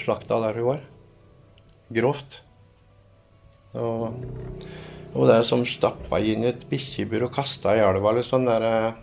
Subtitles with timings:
[0.00, 0.82] slakta der hun var.
[1.92, 2.40] Grovt.
[3.74, 4.12] Og,
[5.14, 8.48] og det er som stappa inn i et bikkjebur og kasta i elva eller sånn
[8.48, 9.00] der eh,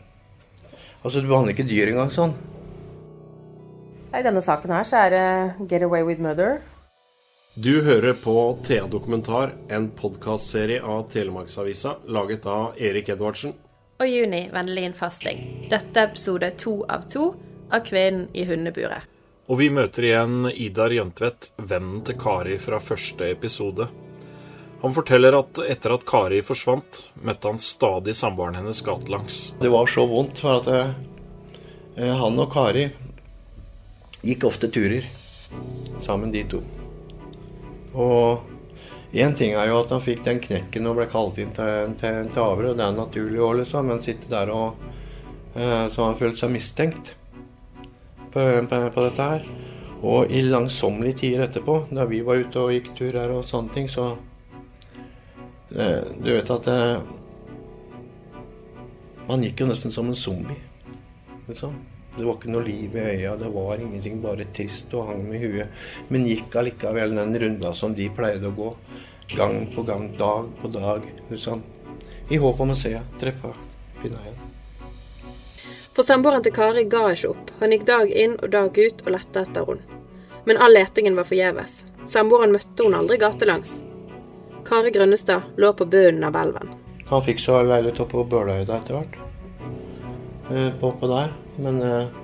[0.99, 2.33] Altså, du behandler ikke dyr engang sånn.
[4.11, 6.59] I denne saken her så er det 'Get Away with Murder'.
[7.55, 13.53] Du hører på Thea Dokumentar, en podkastserie av Telemarksavisa laget av Erik Edvardsen.
[13.99, 15.67] og Juni Vennelin Fasting.
[15.69, 17.35] Dette er episode to av to
[17.71, 19.03] av Kvinnen i hundeburet.
[19.49, 23.87] Og vi møter igjen Idar Jøntvedt, vennen til Kari fra første episode.
[24.83, 29.41] Han forteller at etter at Kari forsvant, møtte han stadig samboeren hennes gatelangs.
[29.57, 32.85] Det var så vondt, for at eh, han og Kari
[34.21, 35.09] gikk ofte turer
[35.97, 36.61] sammen, de to.
[37.97, 38.45] Og
[39.17, 42.29] én ting er jo at han fikk den knekken og ble kalt inn til, til,
[42.29, 44.77] til avhør, og det er naturlig òg, liksom, men sitte der og
[45.57, 47.15] eh, Så han følte seg mistenkt
[48.33, 49.45] på, på, på dette her.
[49.99, 53.73] Og i langsommelige tider etterpå, da vi var ute og gikk tur her og sånne
[53.75, 54.13] ting, så
[55.75, 57.01] eh, Du vet at eh,
[59.27, 60.57] Man gikk jo nesten som en zombie.
[61.49, 61.75] Liksom.
[62.15, 65.43] Det var ikke noe liv i øya, det var ingenting, bare trist og hang med
[65.43, 65.83] huet.
[66.09, 68.73] Men gikk allikevel den runda som de pleide å gå.
[69.37, 71.05] Gang på gang, dag på dag.
[71.29, 71.61] Liksom.
[72.33, 73.53] I håp om å se treffe
[74.01, 74.48] finne henne.
[75.99, 77.49] For samboeren til Kari ga ikke opp.
[77.59, 79.97] Han gikk dag inn og dag ut og lette etter henne.
[80.47, 81.73] Men all letingen var forgjeves.
[82.07, 83.73] Samboeren møtte hun aldri gatelangs.
[84.63, 86.71] Kari Grønnestad lå på bunnen av elven.
[87.09, 89.19] Han fikk så leilighet oppe på Bøløyda etter hvert.
[90.47, 91.35] Eh, på, på der.
[91.59, 92.15] Men eh,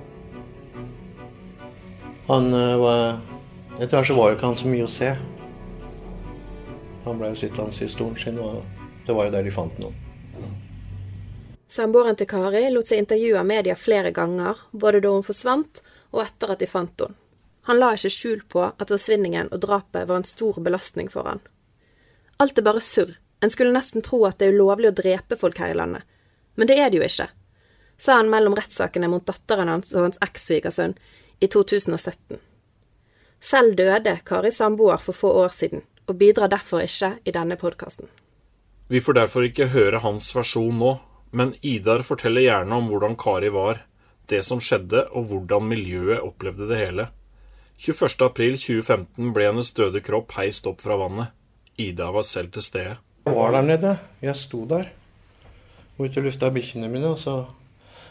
[2.32, 3.04] han eh, var
[3.76, 5.12] Etter hvert så var jo ikke han så mye å se.
[7.04, 8.64] Han ble jo sittende i stolen sin, og
[9.04, 10.05] det var jo der de fant noen.
[11.68, 15.82] Samboeren til Kari lot seg intervjue av media flere ganger, både da hun forsvant
[16.14, 17.18] og etter at de fant henne.
[17.66, 21.40] Han la ikke skjul på at forsvinningen og drapet var en stor belastning for han.
[22.38, 23.16] Alt er bare surr.
[23.42, 26.06] En skulle nesten tro at det er ulovlig å drepe folk her i landet.
[26.54, 27.26] Men det er det jo ikke,
[27.98, 30.94] sa han mellom rettssakene mot datteren hans og hans eks-svigersønn
[31.42, 32.38] i 2017.
[33.40, 38.08] Selv døde Karis samboer for få år siden, og bidrar derfor ikke i denne podkasten.
[38.88, 40.94] Vi får derfor ikke høre hans versjon nå,
[41.30, 43.82] men Idar forteller gjerne om hvordan Kari var,
[44.30, 47.08] det som skjedde og hvordan miljøet opplevde det hele.
[47.78, 51.34] 21.4.2015 ble hennes døde kropp heist opp fra vannet.
[51.76, 52.96] Ida var selv til stede.
[53.26, 53.92] Jeg var der nede.
[54.24, 54.88] Jeg sto der.
[55.98, 57.12] Ute og lufta bikkjene mine.
[57.12, 57.36] Og så,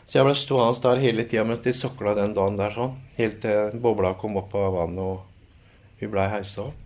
[0.05, 2.93] så jeg ble stående der hele tida mens de sokla den dagen der sånn.
[3.17, 6.84] Helt til bobla kom opp av vannet og vi blei heisa opp.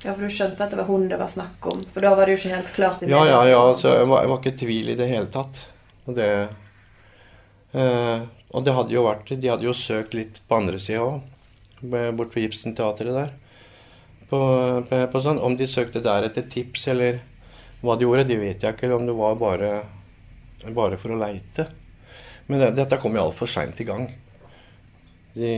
[0.00, 1.82] Ja, for du skjønte at det var hun det var snakk om?
[1.92, 3.60] For da var det jo ikke helt klart i Ja, ja, ja.
[3.76, 5.66] Så jeg, var, jeg var ikke i tvil i det hele tatt.
[6.08, 6.30] Og det
[7.76, 8.22] eh,
[8.56, 11.20] Og det hadde jo vært De hadde jo søkt litt på andre sida òg.
[12.16, 13.34] Bort ved Ibsen-teatret der.
[14.30, 14.40] På,
[14.88, 15.40] på, på sånn.
[15.40, 17.20] Om de søkte der etter tips, eller
[17.80, 18.88] hva de gjorde, det vet jeg ikke.
[18.88, 19.70] Eller om det var bare,
[20.76, 21.68] bare for å leite.
[22.48, 24.08] Men det, dette kom jo altfor seint i gang.
[25.36, 25.54] De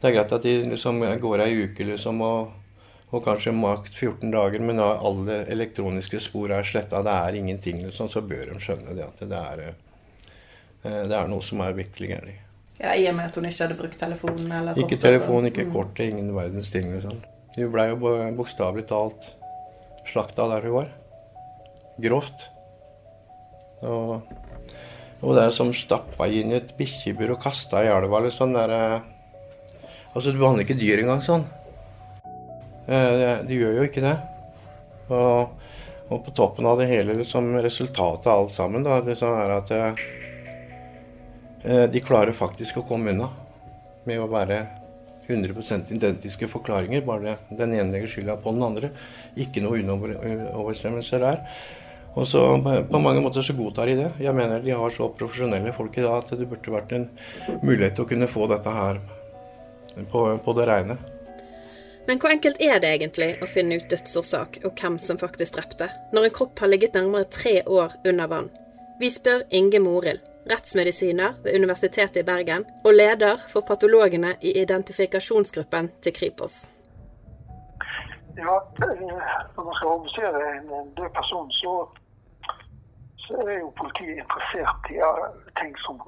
[0.00, 2.50] Det er greit at de liksom går ei uke liksom og,
[3.12, 7.78] og kanskje makt 14 dager, men da alle elektroniske spor er sletta, det er ingenting,
[7.86, 9.62] liksom, så bør de skjønne det at det er,
[10.84, 12.42] eh, det er noe som er virkelig gærent.
[12.76, 15.72] Ja, I og med at hun ikke hadde brukt telefonen eller Ikke telefon, ikke Mm.
[15.72, 16.90] kort, ingen verdens ting.
[16.92, 17.22] Liksom.
[17.56, 19.30] Hun blei jo bo- bokstavelig talt
[20.06, 20.90] slakta der hun var.
[21.98, 22.50] Grovt.
[23.82, 24.20] Og,
[25.22, 28.20] og det er som stappa inn i et bikkjebur og kasta i elva.
[28.26, 29.00] Liksom, der, eh,
[30.16, 31.46] altså, du behandler ikke dyr engang sånn.
[32.86, 34.16] Eh, De gjør jo ikke det.
[35.12, 35.66] Og,
[36.10, 39.72] og på toppen av det hele, liksom, resultatet av alt sammen, da, det er at
[39.74, 40.02] eh,
[41.64, 43.30] eh, de klarer faktisk å komme unna
[44.06, 44.64] med å være
[45.26, 47.02] 100% identiske forklaringer.
[47.06, 48.92] Bare den ene legger skylda på den andre.
[49.38, 51.42] Ikke noe uoverensstemmelser der.
[52.16, 54.08] Og så på mange måter så godtar de det.
[54.24, 57.10] Jeg mener de har så profesjonelle folk i dag at det burde vært en
[57.60, 59.02] mulighet til å kunne få dette her
[60.10, 60.96] på, på det reine.
[62.06, 65.88] Men hvor enkelt er det egentlig å finne ut dødsårsak og hvem som faktisk drepte,
[66.14, 68.50] når en kropp har ligget nærmere tre år under vann?
[69.00, 75.90] Vi spør Inge Morild, rettsmedisiner ved Universitetet i Bergen og leder for patologene i identifikasjonsgruppen
[76.02, 76.68] til Kripos.
[78.36, 78.54] Ja,
[79.56, 81.88] Når man skal obdusere en død person, så,
[83.26, 84.98] så, er jo politiet interessert i
[85.60, 85.98] ting som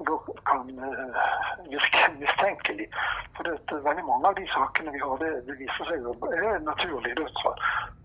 [0.49, 1.21] kan uh,
[1.69, 2.87] virke mistenkelig.
[3.35, 6.15] For det, er veldig mange av de sakene vi har, det, det viser seg jo
[6.31, 7.59] er naturlig dødsfall.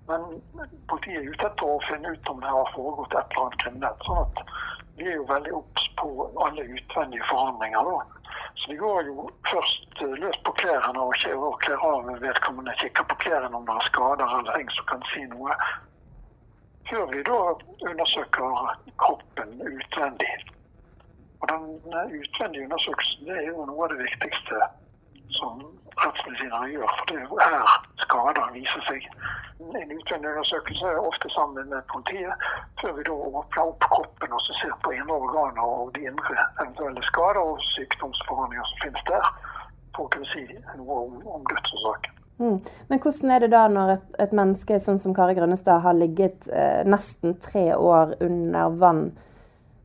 [0.08, 0.26] Men
[0.90, 4.08] politiet er ute etter å finne ut om det har foregått et eller annet kriminelt.
[4.08, 4.42] sånn at
[4.98, 6.10] vi er jo veldig obs på
[6.46, 7.88] alle utvendige forandringer.
[7.88, 8.24] da.
[8.54, 11.16] Så vi går jo først eh, løs på klærne og
[11.64, 15.24] kler av vedkommende, kikker på klærne om det er skader eller ting som kan si
[15.32, 15.56] noe.
[16.90, 17.38] Før vi da
[17.90, 20.32] undersøker kroppen utvendig.
[21.40, 21.64] Og den
[22.20, 24.60] utvendige undersøkelsen det er jo noe av det viktigste
[25.38, 25.62] som
[26.02, 26.92] rettsmedisinere gjør.
[26.98, 29.06] For det er jo her skader viser seg.
[29.64, 32.48] En utvendig undersøkelse er ofte sammen med politiet,
[32.80, 37.06] før vi da åpner opp kroppen og ser på indre organer og de indre eventuelle
[37.10, 39.32] skader og sykdomsforhandlinger som finnes der,
[39.96, 40.44] for å kunne si
[40.80, 42.23] noe om, om dødsårsaken.
[42.38, 42.58] Mm.
[42.88, 46.48] Men hvordan er det da når et, et menneske sånn som Kari Grønnestad har ligget
[46.50, 49.04] eh, nesten tre år under vann?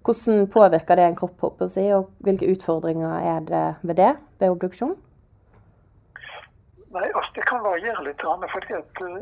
[0.06, 1.78] Hvordan påvirker det en kropp, og
[2.26, 4.96] hvilke utfordringer er det ved det ved obduksjon?
[6.96, 8.22] Nei, altså Det kan variere litt.
[8.54, 9.22] fordi at uh,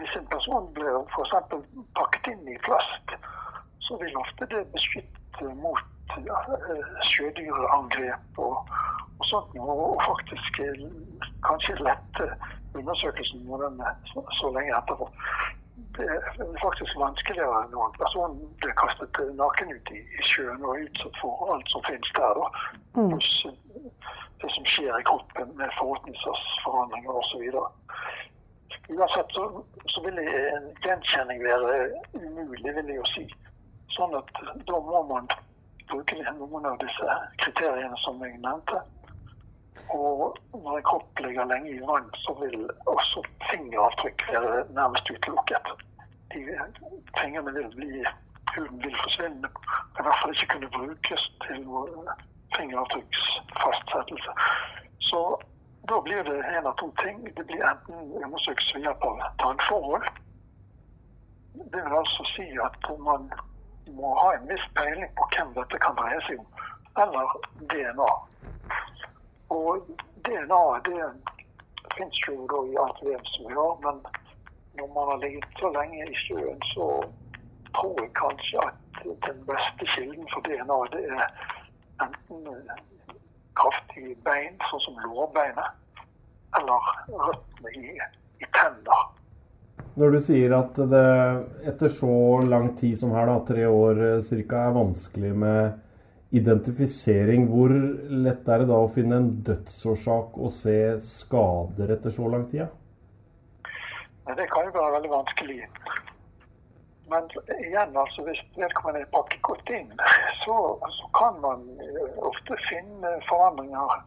[0.00, 1.34] Hvis en person blir f.eks.
[1.94, 3.14] pakket inn i plast,
[3.78, 5.78] så vil ofte det beskytte mot
[6.18, 8.56] uh, sjødyrangrep og,
[9.18, 9.54] og sånt.
[9.58, 10.60] Og, og faktisk
[11.48, 12.30] kanskje lette
[12.76, 15.10] undersøkelsen når den er så, så lenge etterpå.
[15.96, 20.82] Det er faktisk vanskeligere når en person blir kastet naken ut i, i sjøen og
[20.84, 22.40] utsatt for alt som finnes der.
[22.40, 22.46] da.
[23.00, 23.20] Mm
[24.42, 27.44] det som skjer i kroppen med forordningsforhandlinger osv.
[28.88, 29.44] Uansett så,
[29.92, 31.70] så vil en gjenkjenning være
[32.14, 33.24] umulig, vil jeg jo si.
[33.96, 34.30] Sånn at
[34.68, 35.28] da må man
[35.90, 38.82] bruke noen av disse kriteriene som jeg nevnte.
[39.94, 45.74] Og når en kropp ligger lenge i vann, så vil også fingeravtrykk være nærmest utelukket.
[46.32, 46.40] De
[47.20, 48.06] fingrene vil bli
[48.56, 49.48] Huden vil forsvinne,
[49.98, 52.14] i hvert fall ikke kunne brukes til noe
[52.56, 54.32] fingeravtrykksfastsettelse.
[55.08, 55.20] Så
[55.88, 57.18] da blir det en av to ting.
[57.36, 60.06] Det blir enten undersøkelse ved hjelp av tannforhold.
[61.72, 63.28] Det vil altså si at man
[63.98, 66.48] må ha en viss peiling på hvem dette kan dreie seg om.
[67.02, 67.36] Eller
[67.72, 68.10] DNA.
[69.54, 69.86] Og
[70.26, 71.10] DNA det
[71.96, 74.00] fins jo da i alt vev som vi har, men
[74.76, 76.88] når man har ligget så lenge i sjøen, så
[77.76, 81.26] tror jeg kanskje at den beste kilden for DNA det er
[82.04, 82.70] enten
[83.56, 85.78] kraftige bein, sånn som lårbeinet,
[86.58, 87.94] eller røttene i,
[88.42, 89.06] i tenner.
[89.96, 91.06] Når du sier at det
[91.70, 92.12] etter så
[92.44, 95.78] lang tid som her, da, tre år eh, ca., er vanskelig med
[96.38, 97.72] identifisering, hvor
[98.26, 102.66] lett er det da å finne en dødsårsak og se skader etter så lang tid?
[104.26, 105.60] Det kan jo være veldig vanskelig.
[107.10, 107.28] Men
[107.60, 109.92] igjen, altså, hvis vedkommende er pakket inn,
[110.42, 110.56] så,
[110.98, 114.00] så, kan man eh, ofte finne forandringer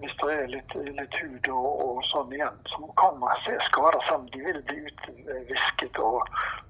[0.00, 2.60] hvis det er litt, litt hud og, og, sånn igjen.
[2.72, 6.22] Så kan man se skader selv om de vil bli utvisket og,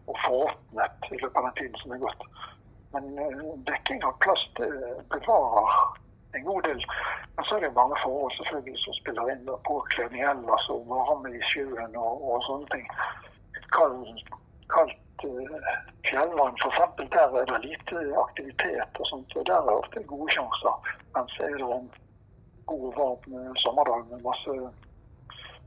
[0.09, 2.27] og foråpnet i løpet av den tiden som er gått.
[2.95, 4.63] Men uh, dekking av plast
[5.15, 5.75] bevarer
[6.33, 6.85] en god del.
[7.37, 9.47] Men så er det mange forhold selvfølgelig som spiller inn.
[9.69, 12.87] Påkledning ellers og varme i sjøen og, og sånne ting.
[13.75, 14.03] Kald,
[14.75, 15.25] kaldt
[16.09, 16.79] fjellvann f.eks.
[17.15, 19.37] Der er det lite aktivitet og sånt.
[19.37, 20.95] og Der er det ofte gode sjanser.
[21.17, 21.91] Mens er det en
[22.67, 24.55] god, varm sommerdag med masse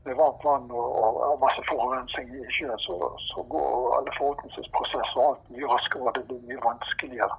[0.04, 0.88] med varmt vann og,
[1.28, 2.96] og masse forurensning i sjøen, så,
[3.30, 6.08] så går alle forurensningsprosesser og alt mye raskere.
[6.08, 7.36] og Det blir mye vanskeligere.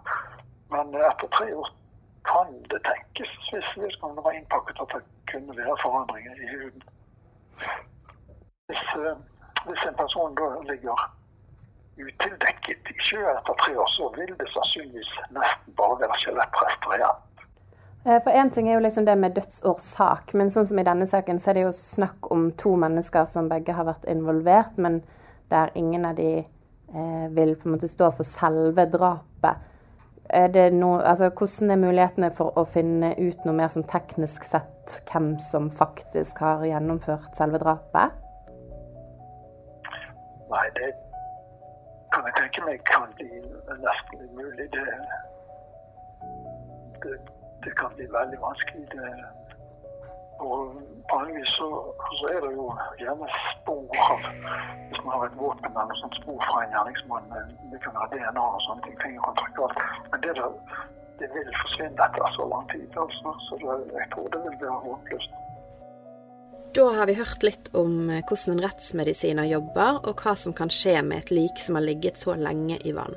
[0.74, 1.70] Men etter tre år
[2.32, 6.84] kan det tenkes, hvis vedkommende var innpakket, at det kunne være forandringer i huden.
[8.68, 9.18] Hvis, eh,
[9.68, 10.98] hvis en person da ligger
[12.06, 17.22] utildekket i sjøen etter tre år, så vil det sannsynligvis nesten bare være skjelettrester igjen.
[18.06, 21.08] Eh, for Én ting er jo liksom det med dødsårsak, men sånn som i denne
[21.10, 25.00] saken så er det jo snakk om to mennesker som begge har vært involvert, men
[25.50, 29.72] der ingen av de eh, vil på en måte stå for selve drapet.
[30.30, 34.46] Er det noe, altså, hvordan er mulighetene for å finne ut noe mer sånn teknisk
[34.46, 38.22] sett hvem som faktisk har gjennomført selve drapet?
[40.52, 40.92] Nei, det
[42.14, 43.32] kan jeg tenke meg kan bli
[43.82, 44.70] nesten umulig.
[44.78, 44.86] Det,
[47.02, 47.18] det,
[47.64, 48.86] det kan bli veldig vanskelig.
[48.94, 49.10] Det,
[50.46, 50.58] og
[51.12, 51.70] vanligvis så,
[52.18, 52.66] så, er det jo
[53.00, 54.26] gjerne spor av
[54.90, 57.32] Hvis man har et våpen eller sånt spor fra en gjerningsmann,
[57.72, 60.04] det kan være DNA og sånne ting, fingerkontrakt og alt.
[60.12, 60.52] Men det der
[61.20, 62.88] det vil forsvinne etter så lang tid.
[63.00, 63.34] Altså.
[63.48, 65.42] Så jeg tror det vil være håpløst.
[66.76, 70.98] Da har vi hørt litt om hvordan en rettsmedisiner jobber, og hva som kan skje
[71.08, 73.16] med et lik som har ligget så lenge i vann.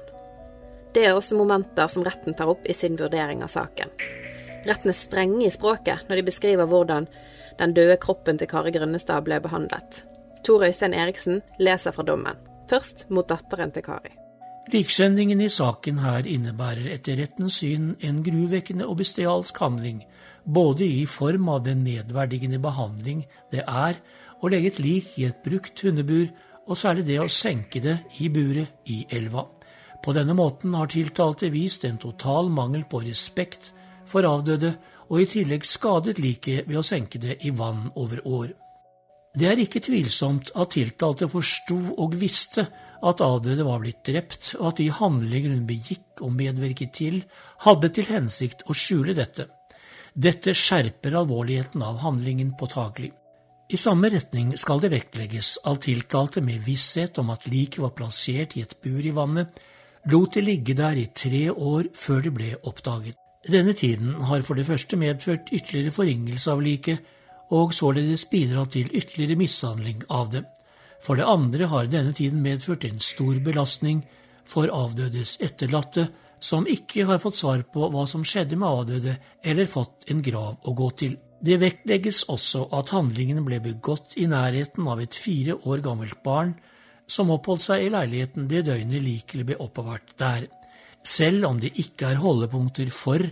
[0.94, 3.90] Det er også momenter som retten tar opp i sin vurdering av saken.
[4.66, 7.06] Retten er strenge i språket når de beskriver hvordan
[7.58, 10.02] den døde kroppen til Kari Grønnestad ble behandlet.
[10.46, 12.38] Tor Øystein Eriksen leser fra dommen,
[12.70, 14.14] først mot datteren til Kari.
[14.68, 20.02] Likskjendingen i saken her innebærer etter rettens syn en gruvekkende og bestialsk handling,
[20.44, 23.22] både i form av den nedverdigende behandling
[23.52, 23.96] det er
[24.40, 26.28] å legge et lik i et brukt hundebur,
[26.68, 29.46] og særlig det å senke det i buret i elva.
[30.04, 33.72] På denne måten har tiltalte vist en total mangel på respekt
[34.08, 34.74] for avdøde,
[35.08, 38.54] og i tillegg skadet liket ved å senke det i vann over år.
[39.38, 42.64] Det er ikke tvilsomt at tiltalte forsto og visste
[43.06, 47.20] at avdøde var blitt drept, og at de handlinger hun begikk og medvirket til,
[47.62, 49.46] hadde til hensikt å skjule dette.
[50.18, 53.12] Dette skjerper alvorligheten av handlingen påtagelig.
[53.68, 58.56] I samme retning skal det vektlegges at tiltalte med visshet om at liket var plassert
[58.56, 59.52] i et bur i vannet,
[60.08, 63.27] lot det ligge der i tre år før det ble oppdaget.
[63.48, 67.00] Denne tiden har for det første medført ytterligere forringelse av liket,
[67.48, 70.42] og således bidratt til ytterligere mishandling av det.
[71.00, 74.02] For det andre har denne tiden medført en stor belastning
[74.44, 79.70] for avdødes etterlatte, som ikke har fått svar på hva som skjedde med avdøde, eller
[79.70, 81.16] fått en grav å gå til.
[81.40, 86.52] Det vektlegges også at handlingene ble begått i nærheten av et fire år gammelt barn
[87.08, 90.48] som oppholdt seg i leiligheten det døgnet liket ble oppbevart der.
[91.04, 93.22] Selv om det ikke er holdepunkter for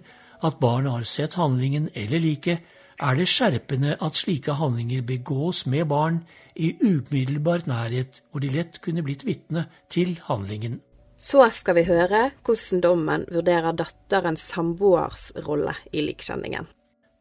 [0.44, 2.60] at barnet har sett handlingen eller liket,
[2.96, 6.22] er det skjerpende at slike handlinger begås med barn
[6.56, 10.80] i umiddelbar nærhet, hvor de lett kunne blitt vitne til handlingen.
[11.16, 16.68] Så skal vi høre hvordan dommen vurderer datterens samboers rolle i likkjenningen.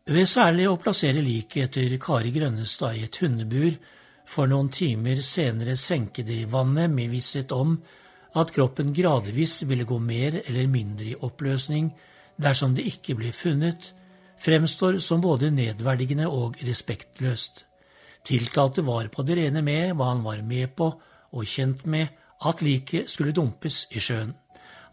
[0.05, 3.77] Ved særlig å plassere liket etter Kari Grønnestad i et hundebur,
[4.27, 7.75] for noen timer senere senke det i vannet med visshet om
[8.35, 11.91] at kroppen gradvis ville gå mer eller mindre i oppløsning
[12.41, 13.93] dersom det ikke ble funnet,
[14.43, 17.63] fremstår som både nedverdigende og respektløst.
[18.25, 20.89] Tiltalte var på det rene med hva han var med på
[21.35, 22.11] og kjent med
[22.45, 24.33] at liket skulle dumpes i sjøen.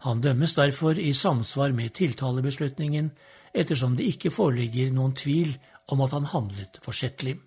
[0.03, 3.11] Han dømmes derfor i samsvar med tiltalebeslutningen,
[3.53, 5.55] ettersom det ikke foreligger noen tvil
[5.91, 7.37] om at han handlet forsettlig.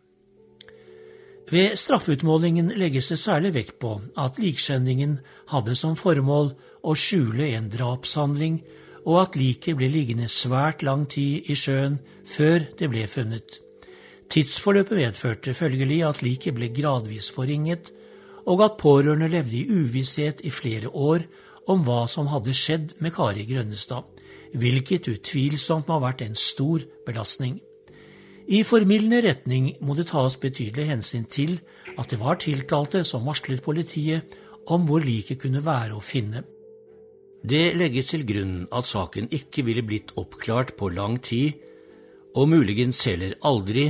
[1.51, 5.21] Ved straffeutmålingen legges det særlig vekt på at likskjendingen
[5.53, 6.51] hadde som formål
[6.83, 8.59] å skjule en drapshandling
[9.07, 13.61] og at liket ble liggende svært lang tid i sjøen før det ble funnet.
[14.27, 17.93] Tidsforløpet medførte følgelig at liket ble gradvis forringet,
[18.47, 21.23] og at pårørende levde i uvisshet i flere år
[21.71, 24.03] om hva som hadde skjedd med Kari Grønnestad,
[24.55, 27.61] hvilket utvilsomt må ha vært en stor belastning.
[28.47, 31.57] I formildende retning må det tas betydelig hensyn til
[31.99, 34.37] at det var tiltalte som varslet politiet
[34.71, 36.45] om hvor liket kunne være å finne.
[37.47, 41.59] Det legges til grunn at saken ikke ville blitt oppklart på lang tid,
[42.39, 43.89] og muligens heller aldri,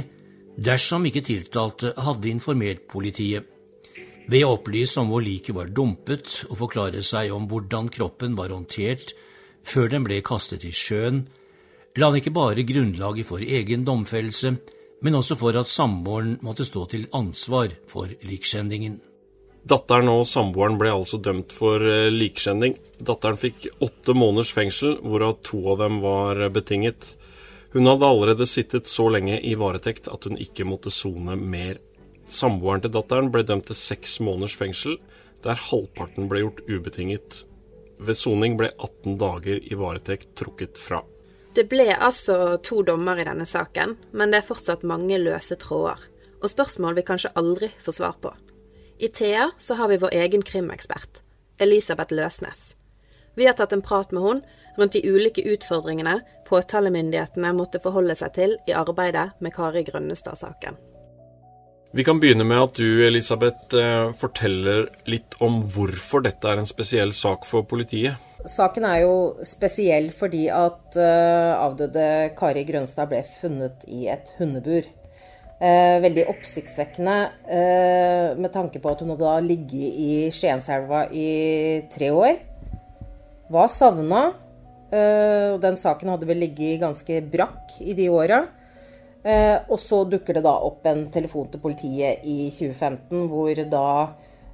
[0.56, 3.44] dersom ikke tiltalte hadde informert politiet.
[4.26, 8.54] Ved å opplyse om hvor liket var dumpet og forklare seg om hvordan kroppen var
[8.54, 9.12] håndtert
[9.66, 11.26] før den ble kastet i sjøen,
[11.96, 14.56] la han ikke bare grunnlaget for egen domfellelse,
[15.04, 18.98] men også for at samboeren måtte stå til ansvar for likskjendingen.
[19.66, 22.76] Datteren og samboeren ble altså dømt for eh, likskjending.
[23.02, 27.16] Datteren fikk åtte måneders fengsel, hvorav to av dem var betinget.
[27.74, 31.80] Hun hadde allerede sittet så lenge i varetekt at hun ikke måtte sone mer.
[32.30, 35.00] Samboeren til datteren ble dømt til seks måneders fengsel,
[35.42, 37.42] der halvparten ble gjort ubetinget.
[37.98, 41.02] Ved soning ble 18 dager i varetekt trukket fra.
[41.56, 46.02] Det ble altså to dommer i denne saken, men det er fortsatt mange løse tråder,
[46.42, 48.32] og spørsmål vi kanskje aldri får svar på.
[49.00, 51.22] I Thea så har vi vår egen krimekspert,
[51.58, 52.74] Elisabeth Løsnes.
[53.36, 54.42] Vi har tatt en prat med hun
[54.76, 60.76] rundt de ulike utfordringene påtalemyndighetene måtte forholde seg til i arbeidet med Kari Grønnestad-saken.
[61.94, 66.66] Vi kan begynne med at du, Elisabeth, eh, forteller litt om hvorfor dette er en
[66.66, 68.18] spesiell sak for politiet.
[68.46, 69.14] Saken er jo
[69.46, 74.88] spesiell fordi at eh, avdøde Kari Grønstad ble funnet i et hundebur.
[75.56, 77.16] Eh, veldig oppsiktsvekkende
[78.36, 82.42] med tanke på at hun hadde ligget i Skienselva i tre år.
[83.54, 84.26] Var savna.
[84.86, 88.44] Og den saken hadde vel ligget ganske brakk i de åra.
[89.26, 93.88] Eh, og så dukker det da opp en telefon til politiet i 2015 hvor da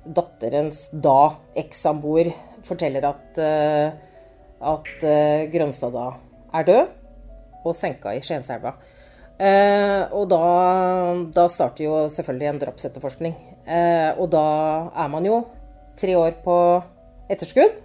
[0.02, 2.30] datterens da ekssamboer
[2.64, 3.92] forteller at, eh,
[4.72, 6.06] at eh, Grønstad da
[6.56, 6.96] er død
[7.62, 8.72] og senka i Skienselva.
[9.42, 10.40] Og da,
[11.34, 13.32] da, starter jo selvfølgelig en drapsetterforskning.
[14.18, 14.44] Og da
[14.92, 15.40] er man jo
[15.98, 16.56] tre år på
[17.30, 17.80] etterskudd.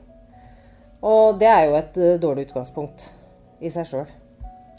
[1.06, 3.10] Og det er jo et dårlig utgangspunkt
[3.62, 4.10] i seg sjøl.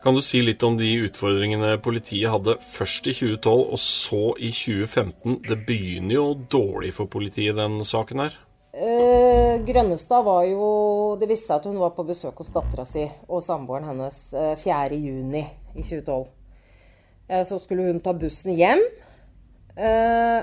[0.03, 4.53] Kan du si litt om de utfordringene politiet hadde først i 2012 og så i
[4.55, 5.41] 2015?
[5.49, 8.37] Det begynner jo dårlig for politiet, den saken her?
[8.79, 10.67] Eh, Grønnestad var jo
[11.19, 14.55] Det viste seg at hun var på besøk hos dattera si og samboeren hennes eh,
[14.61, 15.35] 4.6
[15.75, 16.29] i 2012.
[17.29, 18.83] Eh, så skulle hun ta bussen hjem,
[19.77, 20.41] eh,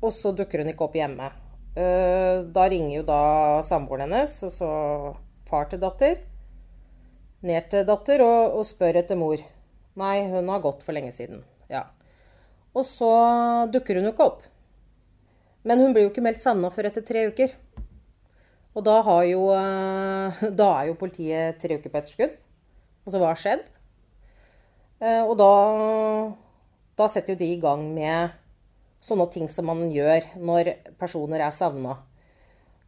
[0.00, 1.28] og så dukker hun ikke opp hjemme.
[1.76, 3.20] Eh, da ringer jo da
[3.66, 4.68] samboeren hennes, altså
[5.48, 6.22] far til datter,
[7.44, 9.40] ned til datter og, og spør etter mor.
[10.00, 11.44] Nei, hun har gått for lenge siden.
[11.70, 11.86] Ja.
[12.74, 13.10] Og så
[13.70, 14.46] dukker hun jo ikke opp.
[15.64, 17.54] Men hun blir jo ikke meldt savna før etter tre uker.
[18.74, 18.98] Og da,
[19.28, 19.44] jo,
[20.60, 22.34] da, er jo politiet tre uker på etterskudd.
[23.04, 23.68] Altså hva har skjedd?
[25.04, 25.52] Og da,
[26.96, 28.34] da setter jo de i gang med
[29.04, 31.98] sånne ting som man gjør når personer er savna.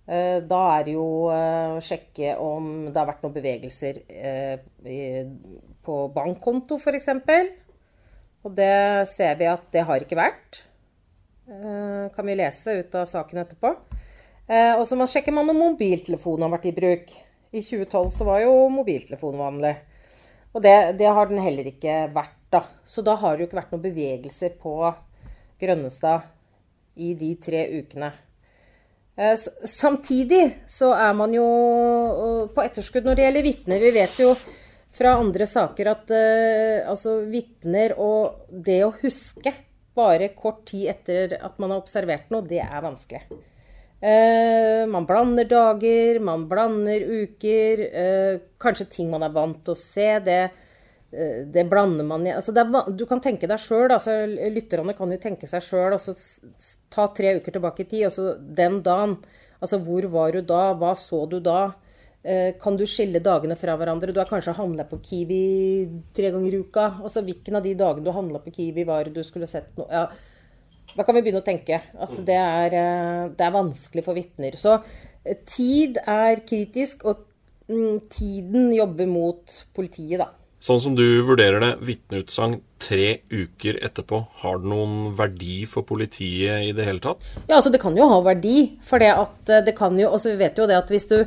[0.06, 5.25] Eh, da er det jo eh, å sjekke om det har vært noen bevegelser eh,
[5.82, 7.10] på bankkonto, f.eks.
[8.46, 10.62] Og det ser vi at det har ikke vært.
[11.46, 13.70] Kan vi lese ut av saken etterpå.
[14.78, 17.12] Og så sjekker man om mobiltelefonen har vært i bruk.
[17.54, 19.72] I 2012 så var jo mobiltelefon vanlig.
[20.54, 22.62] Og det, det, har den heller ikke vært, da.
[22.86, 24.75] Så da har det jo ikke vært noen bevegelser på
[25.62, 26.26] Grønnestad
[27.02, 28.12] i de tre ukene.
[29.16, 33.80] Eh, samtidig så er man jo eh, på etterskudd når det gjelder vitner.
[33.80, 34.35] Vi vet jo
[34.96, 39.52] fra andre saker at uh, altså vitner og det å huske
[39.96, 43.20] bare kort tid etter at man har observert noe, det er vanskelig.
[44.00, 47.85] Uh, man blander dager, man blander uker.
[47.92, 50.08] Uh, kanskje ting man er vant til å se.
[50.25, 50.40] Det,
[51.10, 54.12] det blander man i altså er, Du kan tenke deg sjøl, altså,
[54.52, 55.94] lytterne kan jo tenke seg sjøl.
[56.92, 58.04] Ta tre uker tilbake i tid.
[58.10, 59.16] altså Den dagen.
[59.60, 60.75] Altså hvor var du da?
[60.76, 61.71] Hva så du da?
[62.26, 64.10] Eh, kan du skille dagene fra hverandre?
[64.12, 65.42] Du har kanskje handla på Kiwi
[66.16, 66.86] tre ganger i uka.
[66.99, 70.08] Altså Hvilken av de dagene du handla på Kiwi, var du skulle sett noe ja,
[70.97, 74.58] Da kan vi begynne å tenke at det er, eh, det er vanskelig for vitner.
[74.58, 74.80] Så
[75.47, 77.23] tid er kritisk, og
[77.71, 80.32] mm, tiden jobber mot politiet, da.
[80.62, 86.64] Sånn som du vurderer det, vitneutsagn tre uker etterpå, har det noen verdi for politiet
[86.69, 87.26] i det hele tatt?
[87.45, 88.78] Ja, altså det kan jo ha verdi.
[88.86, 91.19] For det at eh, det kan jo Altså vi vet jo det at hvis du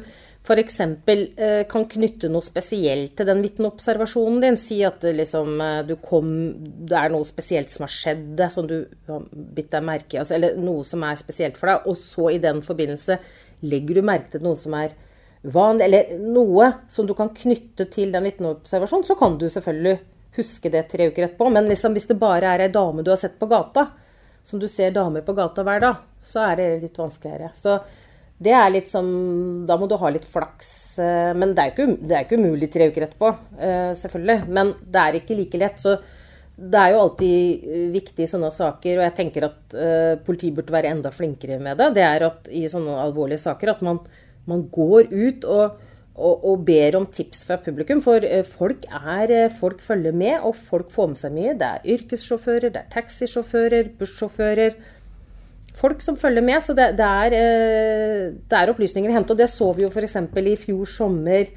[0.49, 0.79] f.eks.
[0.81, 5.95] Eh, kan knytte noe spesielt til den vitneobservasjonen din, si at det liksom eh, du
[6.01, 6.31] kom
[6.89, 10.37] Det er noe spesielt som har skjedd som du har bitt deg merke i, altså,
[10.39, 13.19] eller noe som er spesielt for deg, og så i den forbindelse
[13.69, 14.95] legger du merke til noe som er
[15.41, 19.99] van, eller noe som du kan knytte til den vitneobservasjonen, så kan du selvfølgelig
[20.35, 21.49] huske det tre uker etterpå.
[21.53, 23.87] Men liksom, hvis det bare er ei dame du har sett på gata,
[24.43, 27.51] som du ser damer på gata hver dag, så er det litt vanskeligere.
[27.55, 27.79] Så
[28.39, 29.07] det er litt som
[29.67, 30.71] Da må du ha litt flaks.
[31.03, 34.39] Eh, men det er ikke, det er ikke umulig tre uker etterpå, eh, selvfølgelig.
[34.47, 35.83] Men det er ikke like lett.
[35.83, 35.97] Så
[36.59, 39.77] det er jo alltid eh, viktig i sånne saker, og jeg tenker at
[40.25, 41.91] politiet burde være enda flinkere med det.
[41.99, 44.01] Det er at i sånne alvorlige saker at man
[44.49, 45.79] man går ut og,
[46.15, 48.01] og, og, ber om tips fra publikum.
[48.03, 51.57] For eh, folk, er, eh, folk følger med, og folk får med seg mye.
[51.59, 54.77] Det er yrkessjåfører, det er taxisjåfører, bussjåfører.
[55.79, 56.59] Folk som følger med.
[56.65, 59.35] Så det, det, er, eh, det er, opplysninger å hente.
[59.35, 60.17] Og det så vi jo f.eks.
[60.19, 61.51] i fjor sommer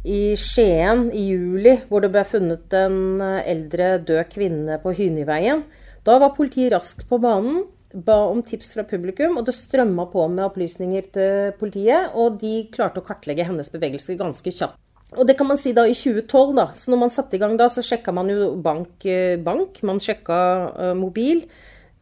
[0.00, 5.66] i Skien i juli, hvor det ble funnet en eldre død kvinne på Hyniveien.
[6.08, 10.26] Da var politiet raskt på banen ba om tips fra publikum, og det strømma på
[10.30, 12.14] med opplysninger til politiet.
[12.18, 14.78] Og de klarte å kartlegge hennes bevegelser ganske kjapt.
[15.18, 16.68] Og det kan man si da i 2012, da.
[16.76, 19.98] Så når man satte i gang da, så sjekka man jo bank, eh, bank man
[19.98, 20.38] sjekka
[20.70, 21.42] uh, mobil.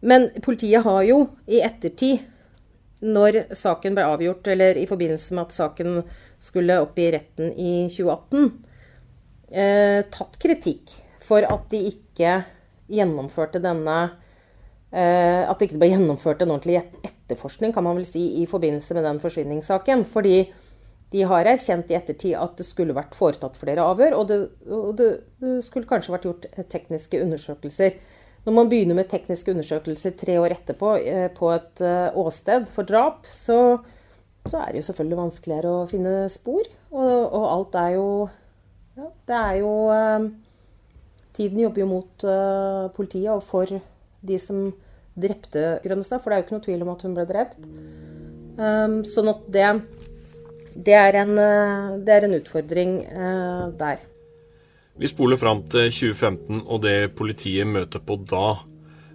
[0.04, 2.26] Men politiet har jo i ettertid,
[3.00, 6.02] når saken ble avgjort, eller i forbindelse med at saken
[6.42, 8.48] skulle opp i retten i 2018,
[9.54, 12.40] eh, tatt kritikk for at de ikke
[12.92, 14.27] gjennomførte denne Eh,
[14.88, 19.04] at det ikke ble gjennomført en ordentlig etterforskning kan man vel si, i forbindelse med
[19.04, 20.06] den forsvinningssaken.
[20.08, 20.38] Fordi
[21.12, 24.90] de har erkjent i ettertid at det skulle vært foretatt flere avhør, og det, og
[24.98, 25.10] det,
[25.64, 27.96] skulle kanskje vært gjort tekniske undersøkelser.
[28.44, 32.88] Når man begynner med tekniske undersøkelser tre år etterpå eh, på et eh, åsted for
[32.88, 33.78] drap, så,
[34.44, 36.68] så, er det jo selvfølgelig vanskeligere å finne spor.
[36.92, 38.10] Og, og alt er jo
[38.98, 39.72] Ja, det er jo
[41.38, 42.24] Tiden jobber jo mot
[42.96, 43.70] politiet og for
[44.20, 44.68] de som
[45.18, 47.64] drepte Grønnestad, for det er jo ikke noe tvil om at hun ble drept.
[48.58, 49.66] Um, sånn at det,
[50.74, 54.02] det, er en, eh, det, er en, utfordring uh, der.
[54.98, 58.58] Vi spoler fram til 2015 og det politiet møter på da,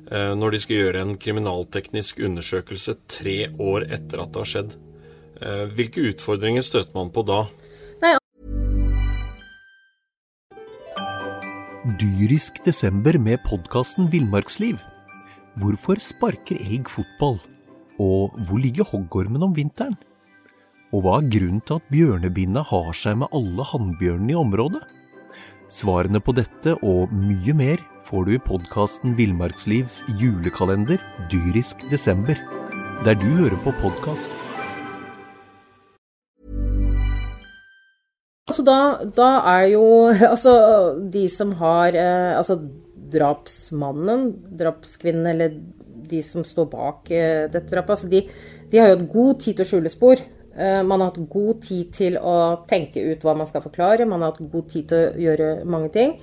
[0.08, 4.78] eh, når de skal gjøre en kriminalteknisk undersøkelse tre år etter at det har skjedd.
[5.44, 7.42] Eh, hvilke utfordringer støter man på da?
[8.00, 8.16] Nei.
[12.00, 14.80] Dyrisk desember med podkasten Villmarksliv.
[15.62, 17.36] Hvorfor sparker elg fotball?
[18.02, 19.94] Og hvor ligger hoggormen om vinteren?
[20.89, 24.82] Og hva er grunnen til at bjørnebinna har seg med alle hannbjørnene i området?
[25.70, 30.98] Svarene på dette og mye mer får du i podkasten Villmarkslivs julekalender
[31.30, 32.39] dyrisk desember,
[33.06, 34.34] der du hører på podkast.
[38.50, 38.80] Altså da,
[39.16, 39.86] da er jo
[40.34, 40.54] Altså
[41.13, 42.58] de som har eh, Altså
[43.13, 44.28] drapsmannen,
[44.60, 45.58] drapskvinnen eller
[46.10, 48.23] de som står bak eh, dette drapet, altså de,
[48.71, 50.23] de har jo hatt god tid til å skjule spor.
[50.54, 52.38] Eh, man har hatt god tid til å
[52.69, 54.08] tenke ut hva man skal forklare.
[54.10, 56.15] Man har hatt god tid til å gjøre mange ting.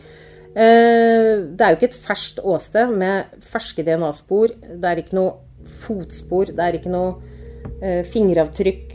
[0.51, 4.57] Eh, det er jo ikke et ferskt åsted med ferske DNA-spor.
[4.71, 6.55] Det er ikke noe fotspor.
[6.55, 7.39] Det er ikke noe
[7.81, 8.91] fingeravtrykk.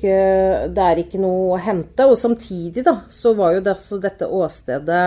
[0.74, 2.06] Det er ikke noe å hente.
[2.10, 5.06] Og samtidig da, så var jo det, dette åstedet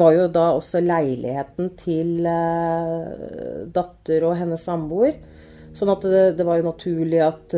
[0.00, 2.24] var jo da også leiligheten til
[3.70, 5.20] datter og hennes samboer.
[5.76, 7.54] Sånn at det, det var jo naturlig at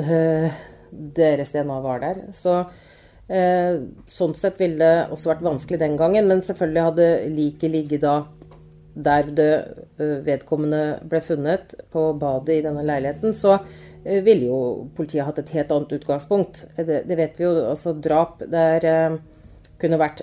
[0.92, 2.20] deres DNA var der.
[2.36, 2.58] Så
[3.32, 6.28] eh, sånn sett ville det også vært vanskelig den gangen.
[6.28, 8.20] Men selvfølgelig hadde liket ligget da
[8.92, 9.52] der det
[10.26, 13.56] vedkommende ble funnet, på badet i denne leiligheten, så
[14.04, 14.58] ville jo
[14.96, 16.64] politiet hatt et helt annet utgangspunkt.
[16.76, 17.54] Det, det vet vi jo.
[17.70, 19.16] Altså drap der uh,
[19.82, 20.22] kunne vært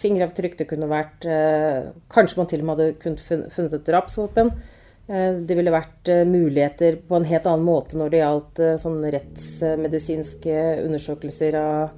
[0.00, 1.26] fingeravtrykk, det kunne vært
[2.12, 4.50] Kanskje man til og med hadde kunnet funnet et drapsvåpen.
[5.10, 8.76] Eh, det ville vært eh, muligheter på en helt annen måte når det gjaldt eh,
[8.78, 11.96] sånne rettsmedisinske undersøkelser av,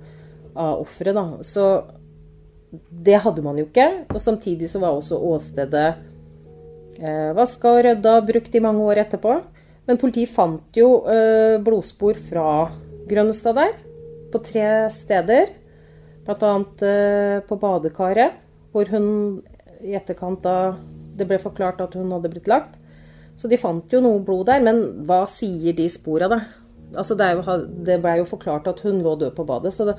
[0.57, 1.45] av offeret.
[1.45, 1.67] Så
[2.73, 4.07] det hadde man jo ikke.
[4.09, 5.89] Og samtidig så var også åstedet
[7.01, 9.37] eh, vaska og rydda, brukt i mange år etterpå.
[9.85, 12.49] Men politiet fant jo eh, blodspor fra
[13.05, 13.77] Grønnestad der,
[14.33, 15.53] på tre steder.
[16.25, 16.55] Bl.a.
[16.89, 18.41] Eh, på badekaret,
[18.73, 19.07] hvor hun
[19.85, 20.75] i etterkant da
[21.15, 22.79] det ble forklart at hun hadde blitt lagt,
[23.39, 26.41] så de fant jo noe blod der, men hva sier de spora, da?
[26.95, 27.57] Altså det, jo,
[27.87, 29.97] det blei jo forklart at hun lå død på badet, så det,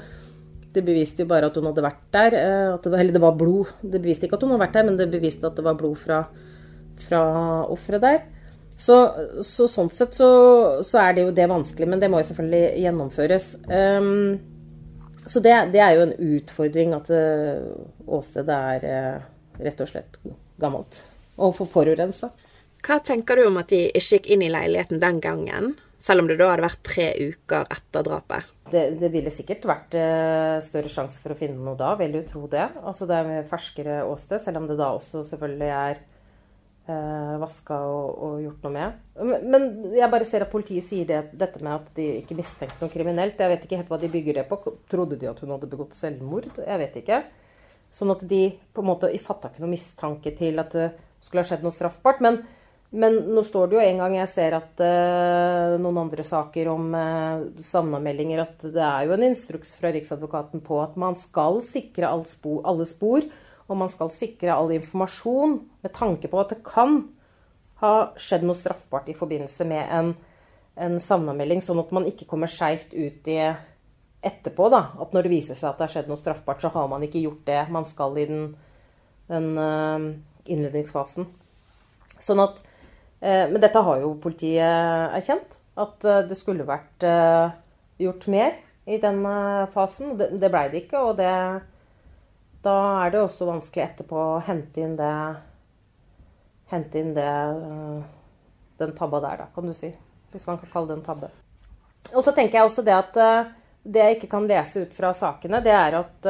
[0.71, 2.37] det, beviste jo bare at hun hadde vært der.
[2.75, 3.73] At det eller det var blod.
[3.83, 5.99] Det beviste ikke at hun hadde vært der, men det beviste at det var blod
[5.99, 6.21] fra,
[7.03, 7.21] fra
[7.71, 8.23] offeret der.
[8.75, 8.95] Så,
[9.43, 10.29] så, sånn sett så,
[10.83, 13.47] så, er det jo det vanskelig, men det må jo selvfølgelig gjennomføres.
[13.67, 14.54] Um,
[15.25, 17.65] så det, det, er jo en utfordring at uh,
[18.05, 20.19] åstedet er uh, rett og slett
[20.61, 21.01] gammelt
[21.35, 22.29] og for forurensa.
[22.85, 26.29] Hva tenker du om at de ikke gikk inn i leiligheten den gangen, selv om
[26.29, 28.51] det da hadde vært tre uker etter drapet?
[28.71, 32.23] Det, det ville sikkert vært uh, større sjanse for å finne noe da, vil jo
[32.25, 32.67] tro det.
[32.85, 36.03] Altså det er med ferskere åsted, selv om det da også selvfølgelig er
[36.91, 38.99] eh, vaska og, og, gjort noe med.
[39.19, 42.81] Men, men, jeg bare ser at politiet sier det, dette med at de ikke mistenkte
[42.83, 43.39] noe kriminelt.
[43.39, 44.59] Jeg vet ikke helt hva de bygger det på.
[44.91, 46.51] Trodde de at hun hadde begått selvmord?
[46.61, 47.23] Jeg vet ikke.
[47.95, 48.43] Sånn at de
[48.75, 50.91] på en måte fatta ikke noe mistanke til at det
[51.23, 52.23] skulle ha skjedd noe straffbart.
[52.25, 52.41] Men
[52.95, 56.93] men nå står det jo en gang jeg ser at uh, noen andre saker om
[56.95, 62.07] uh, savnameldinger, at det er jo en instruks fra Riksadvokaten på at man skal sikre
[62.07, 63.25] alle spor, alle spor,
[63.65, 67.01] og man skal sikre all informasjon med tanke på at det kan
[67.81, 70.11] ha skjedd noe straffbart i forbindelse med en,
[70.79, 73.39] en savnamelding, sånn at man ikke kommer skeivt ut i
[74.25, 74.69] etterpå.
[74.73, 77.03] da, At når det viser seg at det har skjedd noe straffbart, så har man
[77.05, 78.45] ikke gjort det man skal i den,
[79.29, 80.07] den uh,
[80.49, 81.27] innledningsfasen.
[82.21, 82.63] Sånn at
[83.25, 85.59] Eh, men dette har jo politiet erkjent.
[85.81, 87.55] At eh, det skulle vært eh,
[88.03, 89.23] gjort mer i den
[89.73, 90.13] fasen.
[90.19, 91.31] Det blei det ikke, og det,
[92.65, 95.11] da er det også vanskelig etterpå å hente inn det
[96.65, 97.31] Hente inn det
[98.81, 99.91] Den tabba der, da, kan du si.
[100.33, 101.29] Hvis man kan kalle det en tabbe.
[102.09, 103.19] Og så tenker jeg også det at
[103.85, 106.27] det jeg ikke kan lese ut fra sakene, det er at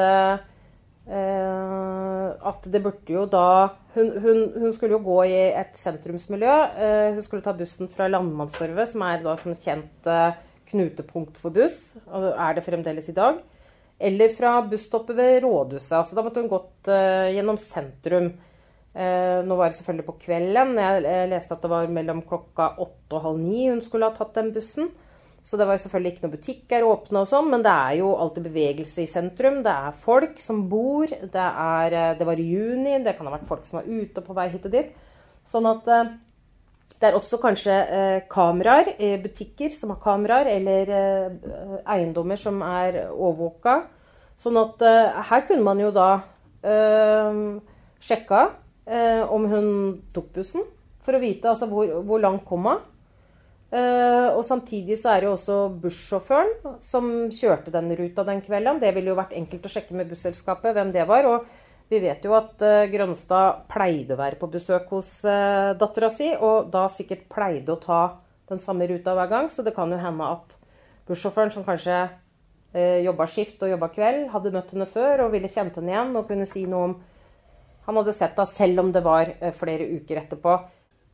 [1.06, 6.56] Eh, at det burde jo da hun, hun, hun, skulle jo gå i et sentrumsmiljø.
[6.82, 10.40] Eh, hun skulle ta bussen fra Landmannstorvet, som er da som kjent eh,
[10.72, 13.38] knutepunkt for buss, og er det fremdeles i dag.
[14.00, 15.94] Eller fra busstoppet ved rådhuset.
[15.98, 16.90] Altså, da måtte hun gått
[17.32, 18.34] gjennom sentrum.
[19.48, 20.74] nå var det selvfølgelig på kvelden.
[20.76, 24.36] Jeg leste at det var mellom klokka åtte og halv ni hun skulle ha tatt
[24.36, 24.92] den bussen.
[25.46, 28.48] Så det var selvfølgelig ikke noen butikker åpne og sånn, men det er jo alltid
[28.48, 29.60] bevegelse i sentrum.
[29.66, 31.06] Det er folk som bor.
[31.06, 34.34] Det, er, eh, det var juni, det kan ha vært folk som var ute på
[34.34, 34.90] vei hit og dit.
[35.46, 36.10] Sånn at eh,
[37.06, 42.64] det er også kanskje eh, kameraer, eh, butikker som har kameraer, eller eh, eiendommer som
[42.66, 43.84] er overvåka.
[44.36, 44.82] Sånn at
[45.30, 46.08] her kunne man jo da
[46.66, 47.38] øh,
[48.02, 48.42] sjekka
[48.90, 49.70] øh, om hun
[50.16, 50.66] tok bussen,
[51.06, 52.82] for å vite altså, hvor, hvor langt kom hun.
[53.76, 58.80] Uh, og samtidig så er det jo også bussjåføren som kjørte den ruta den kvelden.
[58.80, 61.28] Det ville jo vært enkelt å sjekke med busselskapet hvem det var.
[61.28, 61.50] Og
[61.90, 66.32] vi vet jo at uh, Grønstad pleide å være på besøk hos uh, dattera si,
[66.34, 68.04] og da sikkert pleide å ta
[68.50, 69.50] den samme ruta hver gang.
[69.54, 70.58] Så det kan jo hende at
[71.10, 75.52] bussjåføren som kanskje uh, jobba skift og jobba kveld, hadde møtt henne før og ville
[75.52, 76.98] kjent henne igjen og kunne si noe om
[77.86, 80.56] Han hadde sett henne selv om det var flere uker etterpå.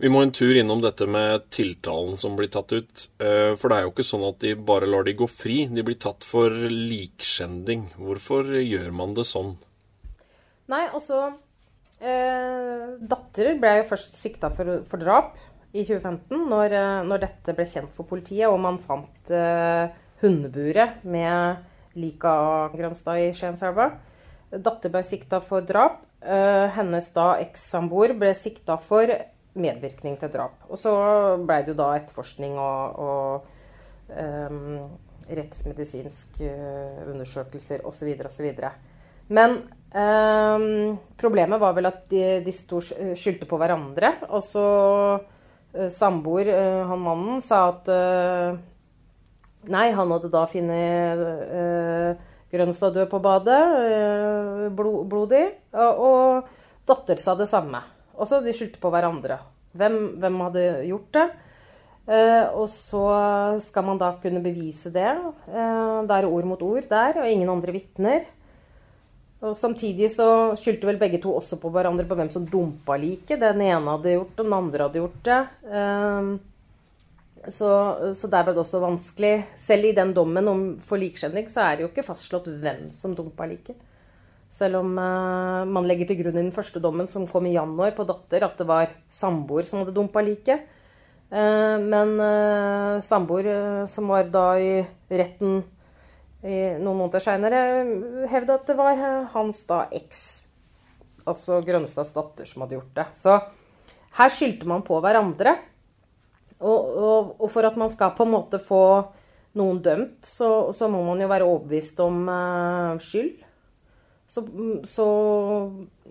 [0.02, 3.04] Vi må en tur innom dette med tiltalen som blir tatt ut.
[3.22, 5.68] Eh, for det er jo ikke sånn at de bare lar de gå fri.
[5.70, 7.84] De blir tatt for likskjending.
[8.02, 9.52] Hvorfor gjør man det sånn?
[10.72, 11.24] Nei, altså
[12.00, 15.36] eh, Datter ble jo først sikta for, for, drap
[15.72, 21.04] i 2015, når, eh, når, dette ble kjent for politiet, og man fant eh, hundeburet
[21.04, 23.90] med liket av Grønstad i Skienselva.
[24.52, 26.04] Datter ble sikta for drap.
[26.22, 29.12] Eh, hennes da ekssamboer ble sikta for
[29.60, 30.56] medvirkning til drap.
[30.70, 30.92] Og så
[31.44, 34.86] blei det jo da etterforskning og, og um,
[35.28, 38.14] rettsmedisinsk uh, undersøkelser osv.
[38.30, 38.48] osv.
[39.28, 39.58] Men
[39.94, 44.14] um, problemet var vel at de, disse to skyldte på hverandre.
[44.30, 44.66] Og så
[45.20, 47.92] uh, samboer, uh, han mannen, sa at
[49.72, 53.62] nei, han hadde da funnet Grønstad død på badet,
[54.76, 55.46] blod, blodig.
[55.72, 57.80] Og, og datter sa det samme.
[58.20, 59.38] Og så de skyldte på hverandre.
[59.78, 61.28] Hvem, hvem hadde gjort det?
[62.12, 63.06] Eh, og så
[63.62, 65.10] skal man da kunne bevise det.
[65.48, 68.26] Eh, da er det ord mot ord der, og ingen andre vitner.
[69.42, 73.42] Og Samtidig så skyldte vel begge to også på hverandre på hvem som dumpa liket.
[73.42, 75.40] Den ene hadde gjort det, den andre hadde gjort det.
[75.66, 76.28] Eh,
[77.50, 77.70] så,
[78.14, 79.32] så, der ble det også vanskelig.
[79.58, 83.16] Selv i den dommen om for likskjending så er det jo ikke fastslått hvem som
[83.18, 83.80] dumpa liket.
[84.52, 87.96] Selv om uh, man legger til grunn i den første dommen som kom i januar
[87.98, 90.68] på datter, at det var samboer som hadde dumpa liket.
[91.32, 94.74] Uh, men uh, samboer som var da i
[95.10, 95.64] retten
[96.42, 97.60] noen måneder seinere,
[98.32, 99.02] hevde at det var
[99.34, 100.22] hans da eks,
[101.30, 103.06] altså Grønstads datter, som hadde gjort det.
[103.14, 103.36] Så
[104.18, 105.56] her skyldte man på hverandre.
[106.62, 108.84] Og, og, og, for at man skal på en måte få
[109.58, 112.28] noen dømt, så, så må man jo være overbevist om
[113.02, 113.32] skyld.
[114.32, 114.46] Så,
[114.88, 115.06] så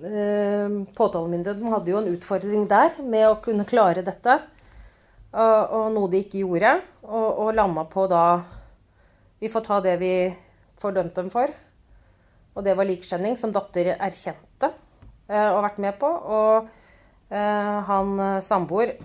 [0.05, 4.35] eh, påtalemyndigheten hadde jo en utfordring der med å kunne klare dette.
[5.31, 6.75] Og, og noe de ikke gjorde.
[7.07, 8.25] Og, og landa på da
[9.40, 10.14] Vi får ta det vi
[10.81, 11.53] får dømt dem for.
[12.57, 14.68] Og det var likskjenning, som datter erkjente
[15.31, 16.11] eh, og vært med på.
[16.11, 16.68] Og
[17.33, 18.98] eh, han eh, samboer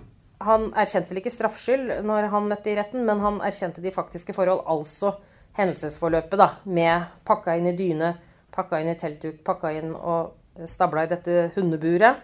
[0.44, 4.34] han erkjente vel ikke straffskyld når han møtte i retten, men han erkjente de faktiske
[4.36, 5.14] forhold, altså
[5.56, 8.10] hendelsesforløpet, da, med pakka inn i dyne,
[8.52, 12.20] pakka inn i teltduk, pakka inn og stabla i dette hundeburet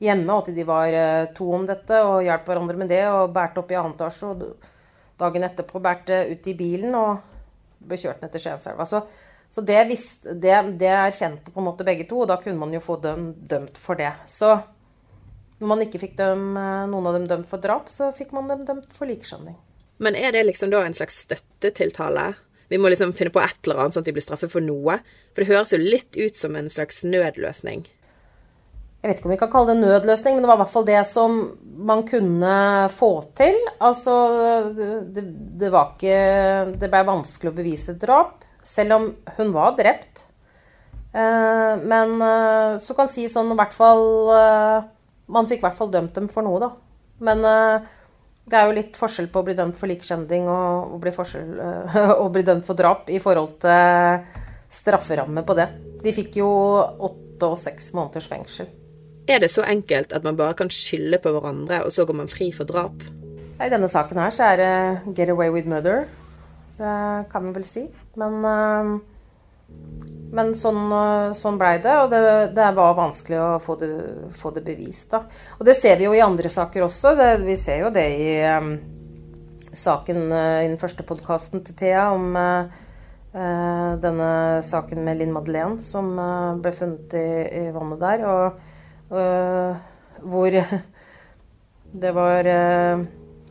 [0.00, 0.32] hjemme.
[0.32, 0.96] Og til de var
[1.36, 3.02] to om dette og hjalp hverandre med det.
[3.12, 4.32] Og bærte opp i annen etasje.
[4.32, 7.31] Og dagen etterpå bærte ut i bilen og
[7.88, 8.86] ble kjørt ned til Skienselva.
[8.88, 9.02] Så,
[9.52, 12.72] så det, visste, det, det, erkjente på en måte begge to, og da kunne man
[12.74, 14.12] jo få dem dømt for det.
[14.28, 14.54] Så
[15.58, 18.48] når man ikke fikk dem, eh, noen av dem dømt for drap, så fikk man
[18.50, 19.58] dem dømt for likeskjønning.
[20.02, 22.32] Men er det liksom da en slags støttetiltale
[22.72, 24.94] vi må liksom finne på et eller annet sånn at de blir straffet for noe.
[25.34, 27.82] For det høres jo litt ut som en slags nødløsning.
[29.02, 30.84] Jeg vet ikke om vi kan kalle det nødløsning, men det var i hvert fall
[30.86, 31.38] det som
[31.90, 32.56] man kunne
[32.94, 33.56] få til.
[33.82, 34.12] Altså,
[34.70, 35.24] det,
[35.58, 39.08] det var ikke Det ble vanskelig å bevise drap, selv om
[39.40, 40.28] hun var drept.
[41.12, 44.84] Eh, men eh, så kan si sånn i hvert fall eh,
[45.28, 46.70] Man fikk i hvert fall dømt dem for noe, da.
[47.22, 51.12] Men det er jo litt forskjell på å bli dømt for likskjending og, og, bli,
[51.14, 54.26] uh, bli dømt for drap i forhold til
[54.72, 55.68] strafferamme på det.
[56.02, 56.50] De fikk jo
[56.82, 58.72] åtte og seks måneders fengsel.
[59.28, 62.28] Er det så enkelt at man bare kan skylde på hverandre, og så går man
[62.28, 63.04] fri for drap?
[63.62, 66.06] I denne saken her så er det 'get away with murder'.
[66.78, 67.86] Det kan vi vel si.
[68.16, 69.00] Men uh,
[70.32, 72.20] men sånn, eh, sånn blei det, og det,
[72.56, 73.90] det, var vanskelig å få det,
[74.32, 75.10] få det, bevist.
[75.12, 75.26] Da.
[75.58, 77.12] Og det ser vi jo i andre saker også.
[77.18, 78.70] Det, vi ser jo det i um,
[79.76, 82.64] saken i den første podkasten til Thea om uh,
[84.00, 84.30] denne
[84.64, 86.10] saken med Linn Madeleine som
[86.64, 87.28] ble funnet i,
[87.60, 88.71] i, vannet der, og
[89.12, 90.54] hvor
[92.02, 92.48] det var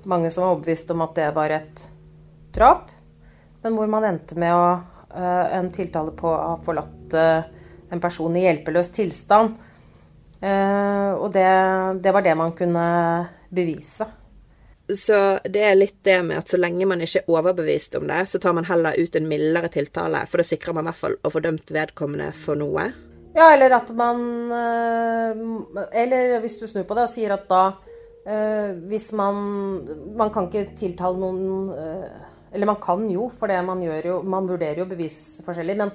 [0.10, 1.84] mange som var overbevist om at det var et
[2.56, 2.90] drap,
[3.62, 4.66] men hvor man endte med å
[5.16, 7.44] Eh, en tiltale på å ha forlatt eh,
[7.92, 9.58] en person i hjelpeløs tilstand.
[10.40, 11.48] Eh, og det,
[12.04, 12.86] det var det man kunne
[13.50, 14.08] bevise.
[14.92, 18.26] Så det er litt det med at så lenge man ikke er overbevist om det,
[18.28, 21.16] så tar man heller ut en mildere tiltale, for da sikrer man i hvert fall
[21.22, 22.90] å få dømt vedkommende for noe?
[23.36, 24.52] Ja, eller at man
[25.96, 27.64] Eller hvis du snur på det og sier at da
[28.92, 29.38] Hvis man
[30.20, 31.72] Man kan ikke tiltale noen
[32.52, 35.78] Eller man kan jo, for det man gjør jo Man vurderer jo bevis forskjellig.
[35.80, 35.94] Men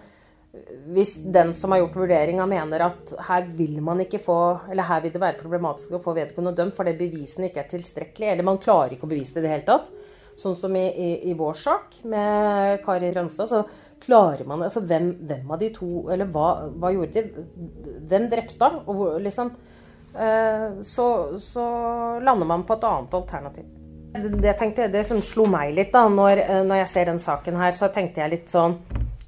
[0.94, 4.38] hvis den som har gjort vurderinga, mener at her vil man ikke få
[4.70, 8.32] Eller her vil det være problematisk å få vedkommende dømt fordi bevisene ikke er tilstrekkelige,
[8.32, 9.90] eller man klarer ikke å bevise det i det hele tatt,
[10.36, 13.62] sånn som i, i, i vår sak med Kari Rønstad, så
[14.02, 17.46] klarer man altså hvem, hvem, av de to Eller hva, hva gjorde de?
[18.08, 18.82] Hvem drepte han?
[18.92, 19.52] Og liksom
[20.12, 21.08] eh, så,
[21.40, 21.64] så,
[22.22, 23.72] lander man på et annet alternativ.
[24.16, 27.58] Det, tenkte, det som slo meg litt da, når, eh, når, jeg ser den saken
[27.60, 28.78] her, så tenkte jeg litt sånn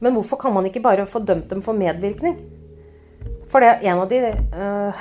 [0.00, 2.38] Men hvorfor kan man ikke bare få dømt dem for medvirkning?
[3.48, 4.18] For det, en av de,
[4.52, 4.98] uh,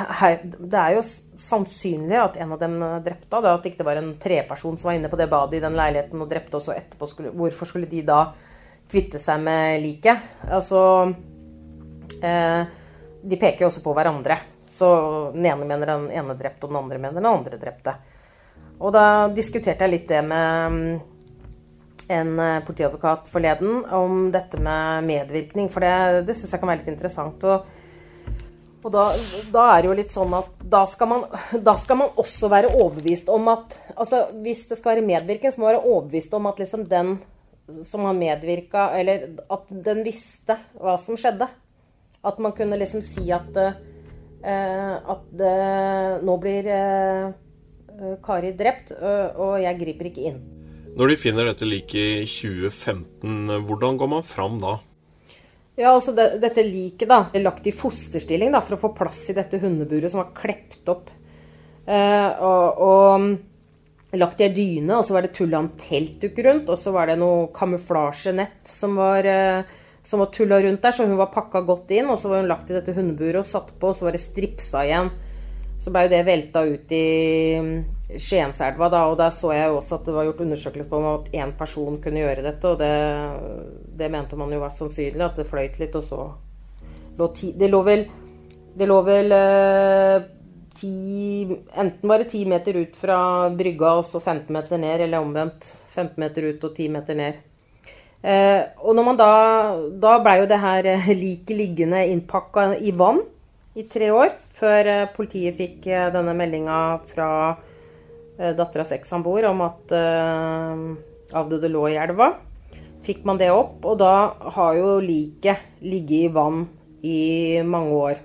[0.72, 3.42] det er jo sannsynlig at en av dem drepte.
[3.42, 6.24] At det ikke var en treperson som var inne på det badet i den leiligheten
[6.24, 8.22] og drepte, og så etterpå skulle Hvorfor skulle de da
[8.92, 10.44] kvitte seg med liket.
[10.50, 10.82] Altså
[12.24, 12.62] eh,
[13.22, 14.40] De peker jo også på hverandre.
[14.68, 14.88] Så
[15.34, 17.96] den ene mener den ene drepte, og den andre mener den andre drepte.
[18.78, 20.98] Og da diskuterte jeg litt det med mm,
[22.14, 26.84] en eh, politiadvokat forleden om dette med medvirkning, for det, det syns jeg kan være
[26.84, 27.48] litt interessant.
[27.48, 27.88] Og,
[28.84, 29.08] og da,
[29.56, 31.26] da, er det jo litt sånn at da skal, man,
[31.70, 35.60] da skal man også være overbevist om at altså Hvis det skal være medvirkning, så
[35.60, 37.18] må man være overbevist om at liksom den
[37.68, 41.50] som har medvirka, eller at den visste hva som skjedde.
[42.28, 49.56] At man kunne liksom si at, uh, at uh, nå blir uh, Kari drept, og
[49.58, 50.42] jeg griper ikke inn.
[50.98, 54.76] Når de finner dette liket i 2015, hvordan går man fram da?
[55.78, 59.24] Ja, altså det, Dette liket da, er lagt i fosterstilling da, for å få plass
[59.34, 61.10] i dette hundeburet som var klept opp.
[61.90, 63.26] og, og
[64.20, 67.10] lagt i ei dyne, og så var det tulla en teltduk rundt, og så var
[67.10, 69.64] det noe kamuflasjenett som var, eh,
[70.04, 72.52] som var tulla rundt der, så hun var pakka godt inn, og så var hun
[72.52, 75.12] lagt i dette hundeburet og satt på, og så var det stripsa igjen.
[75.78, 77.08] Så ble jo det velta ut i
[77.62, 77.74] mm,
[78.18, 81.28] Skienselva, da, og der så jeg også at det var gjort undersøkelser på om at
[81.38, 82.94] én person kunne gjøre dette, og det,
[84.00, 86.24] det, mente man jo var sannsynlig, at det fløyt litt, og så
[87.18, 88.04] lå ti Det lå vel,
[88.78, 89.32] det lå vel
[90.78, 95.02] eh, ti Enten var det 10 meter ut fra brygga og så 15 meter ned,
[95.02, 95.66] eller omvendt.
[95.90, 97.40] 15 meter ut og 10 meter ned.
[98.22, 99.32] Eh, og når man da
[100.02, 103.22] Da blei jo det her eh, liket liggende innpakka i vann
[103.78, 107.58] i tre år, før eh, politiet fikk eh, denne meldinga fra
[108.38, 110.82] datteras ekssamboer om at eh,
[111.38, 112.36] avdøde lå i elva.
[113.06, 116.68] Fikk man det opp, og da har jo liket ligget i vann
[117.02, 118.20] i mange år.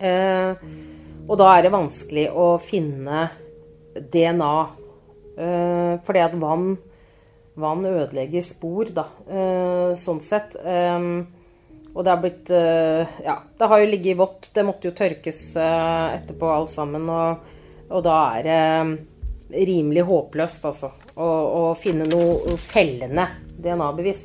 [0.00, 0.54] Eh,
[1.30, 3.28] og da er det vanskelig å finne
[3.94, 4.54] DNA.
[5.40, 6.72] Uh, fordi at vann,
[7.60, 9.06] vann ødelegger spor, da.
[9.30, 10.56] Uh, sånn sett.
[10.64, 11.28] Um,
[11.90, 14.50] og det har blitt Ja, det har jo ligget vått.
[14.54, 17.08] Det måtte jo tørkes etterpå alt sammen.
[17.10, 17.48] Og,
[17.90, 20.92] og da er det rimelig håpløst, altså.
[21.18, 23.26] Å, å finne noe fellende
[23.58, 24.22] DNA-bevis.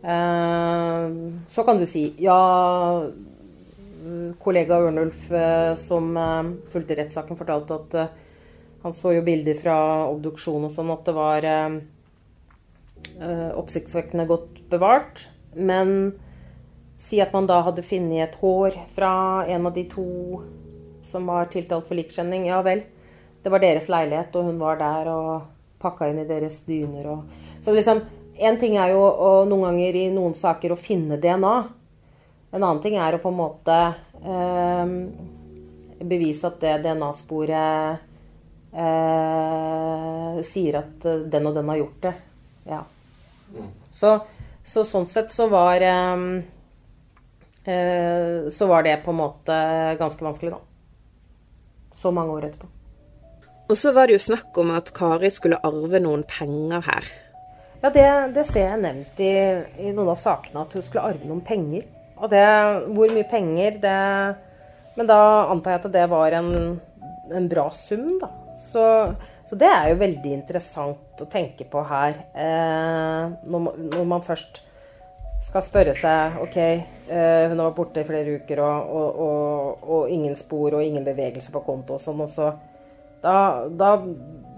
[0.00, 2.40] så kan du si ja
[4.42, 8.12] kollega Ørnulf eh, som eh, fulgte rettssaken, fortalte at eh,
[8.80, 9.76] han så jo bilder fra
[10.08, 11.46] obduksjon og sånn, at det var
[13.60, 15.26] oppsiktsvekkende godt bevart.
[15.52, 16.14] Men
[16.96, 19.10] si at man da hadde funnet et hår fra
[19.44, 20.06] en av de to
[21.04, 22.46] som var tiltalt for likskjenning.
[22.48, 22.80] Ja vel.
[23.44, 25.44] Det var deres leilighet, og hun var der og
[25.80, 28.00] pakka inn i deres dyner og Så liksom
[28.40, 31.56] Én ting er jo å, noen ganger i noen saker å finne DNA.
[32.50, 33.76] En annen ting er å på en måte
[34.26, 34.86] eh,
[36.00, 38.00] bevise at det DNA-sporet
[38.74, 42.14] eh, sier at den og den har gjort det.
[42.70, 42.82] Ja.
[43.90, 44.16] Så,
[44.66, 46.18] så sånn sett så var eh,
[48.50, 49.56] Så var det på en måte
[50.00, 50.60] ganske vanskelig, da.
[51.94, 52.66] Så mange år etterpå.
[53.70, 57.04] Og så var det jo snakk om at Kari skulle arve noen penger her.
[57.80, 59.30] Ja, det, det ser jeg nevnt i,
[59.86, 61.86] i noen av sakene, at hun skulle arve noen penger.
[62.20, 62.44] Og det
[62.94, 63.96] Hvor mye penger, det
[64.96, 66.80] Men da antar jeg at det var en,
[67.32, 68.28] en bra sum, da.
[68.60, 68.82] Så,
[69.44, 72.18] så, det er jo veldig interessant å tenke på her.
[72.36, 74.60] Eh, når, når, man først
[75.40, 79.86] skal spørre seg OK, eh, hun har vært borte i flere uker, og, og, og,
[79.86, 82.20] og, ingen spor og ingen bevegelse på konto og sånn.
[82.20, 82.50] Og så
[83.24, 83.36] da,
[83.68, 83.94] da,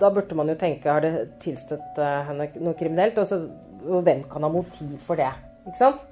[0.00, 3.22] da, burde man jo tenke har det tilstøtt eh, henne noe kriminelt?
[3.22, 3.38] Og, så,
[3.86, 5.30] og hvem kan ha motiv for det?
[5.68, 6.08] Ikke sant?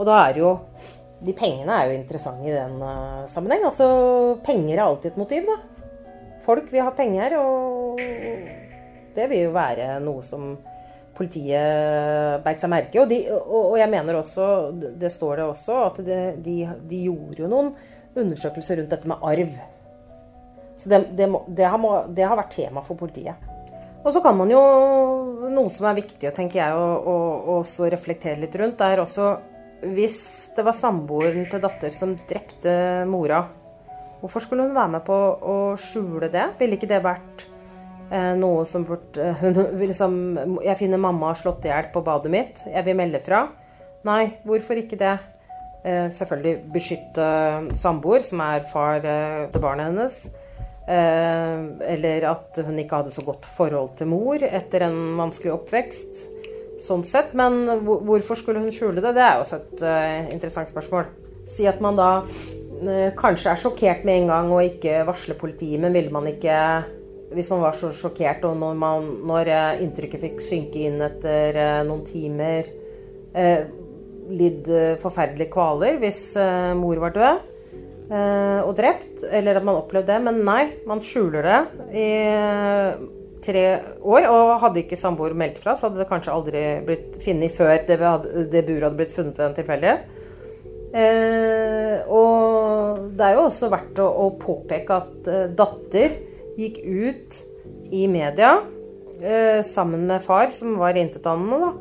[0.00, 0.54] Og da er jo
[1.20, 3.66] De pengene er jo interessante i den uh, sammenheng.
[3.68, 3.86] Altså,
[4.40, 5.58] penger er alltid et motiv, da.
[6.40, 8.00] Folk vil ha penger, og
[9.12, 10.54] det vil jo være noe som
[11.16, 13.02] politiet beit seg merke.
[13.02, 16.56] Og, og, og, jeg mener også, det står det også, at det, de,
[16.88, 17.70] de, gjorde jo noen
[18.16, 19.60] undersøkelser rundt dette med arv.
[20.80, 23.36] Så det, det, det, har, det har, vært tema for politiet.
[24.00, 24.60] Og så kan man jo
[25.50, 27.14] Noe som er viktig, tenker jeg, å,
[27.50, 29.32] å, å reflektere litt rundt, er også
[29.80, 30.18] Hvis
[30.56, 32.72] det var samboeren til datter som drepte
[33.08, 33.44] mora,
[34.20, 36.50] hvorfor skulle hun være med på å skjule det?
[36.60, 37.50] Ville ikke det vært
[38.10, 40.14] Eh, noe som burde hun, liksom,
[40.64, 42.62] Jeg finner mamma slått i hjel på badet mitt.
[42.66, 43.44] Jeg vil melde fra.
[44.06, 45.16] Nei, hvorfor ikke det?
[45.86, 47.26] Eh, selvfølgelig beskytte
[47.78, 50.22] samboer, som er far til barnet hennes.
[50.90, 56.24] eller at hun ikke hadde så godt forhold til mor etter en vanskelig oppvekst.
[56.80, 57.34] Sånn sett.
[57.36, 59.12] Men hvorfor skulle hun skjule det?
[59.16, 59.82] Det er også et
[60.32, 61.10] interessant spørsmål.
[61.50, 62.12] Si at man da
[63.20, 66.56] kanskje er sjokkert med en gang og ikke varsler politiet, men ville man ikke
[67.30, 71.60] hvis man var så sjokkert, og når, man, når eh, inntrykket fikk synke inn etter
[71.86, 72.72] noen timer
[74.30, 74.66] Lidd
[74.98, 76.34] forferdelige kvaler hvis
[76.78, 77.46] mor var død
[78.66, 80.18] og drept, eller at man opplevde det.
[80.26, 81.58] Men nei, man skjuler det
[81.94, 82.08] i
[83.44, 83.66] tre
[84.00, 84.28] år.
[84.30, 88.00] Og hadde ikke samboer meldt fra, så hadde det kanskje aldri blitt funnet før det,
[88.52, 90.16] det buret hadde blitt funnet ved en tilfeldighet.
[92.10, 96.16] og det er jo også verdt å, å påpeke at datter
[96.58, 97.40] gikk ut
[97.94, 98.56] i media
[99.22, 101.72] eh, sammen med far, som var intetanende,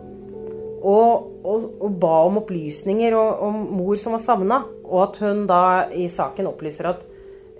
[0.80, 4.62] og, og, og, ba om opplysninger om mor som var savna.
[4.90, 7.04] Og at hun da i saken opplyser at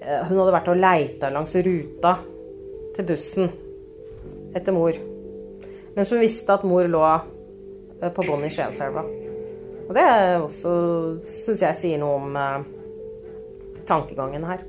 [0.02, 2.16] eh, hun hadde vært og leita langs ruta
[2.96, 3.52] til bussen
[4.56, 4.98] etter mor.
[5.96, 9.04] Mens hun visste at mor lå eh, på bånn i Skienselva.
[9.90, 10.06] Og det
[10.38, 10.74] også
[11.26, 12.68] syns jeg sier noe om eh,
[13.90, 14.66] tankegangen her.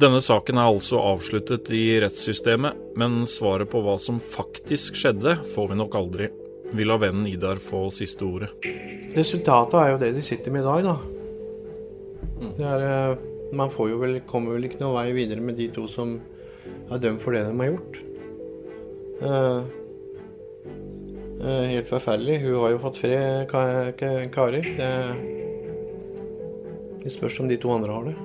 [0.00, 5.72] Denne saken er altså avsluttet i rettssystemet, men svaret på hva som faktisk skjedde, får
[5.72, 6.28] vi nok aldri.
[6.70, 8.52] Vi lar vennen Idar få siste ordet.
[9.16, 10.96] Resultatet er jo det de sitter med i dag, da.
[12.70, 15.88] Er, eh, man får jo vel, kommer vel ikke noen vei videre med de to
[15.90, 16.14] som
[16.90, 17.98] er dømt for det de har gjort.
[19.20, 19.62] Uh,
[21.40, 22.40] uh, helt forferdelig.
[22.44, 23.50] Hun har jo fått fred,
[24.32, 24.62] Kari.
[24.78, 24.90] Det,
[27.04, 28.16] det spørs om de to andre har det.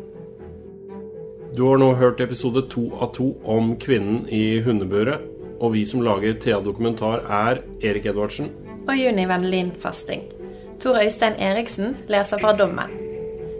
[1.55, 5.23] Du har nå hørt episode to av to om kvinnen i hundeburet.
[5.63, 8.49] Og vi som lager Thea Dokumentar, er Erik Edvardsen.
[8.85, 10.25] Og Juni Vennelin Fasting.
[10.83, 12.91] Tor Øystein Eriksen leser fra dommen.